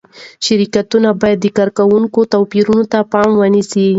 شرکتونه 0.45 1.09
باید 1.21 1.39
د 1.41 1.47
کارکوونکو 1.57 2.19
توپیرونه 2.33 2.83
په 2.91 2.99
پام 3.11 3.29
کې 3.33 3.37
ونیسي. 3.39 3.85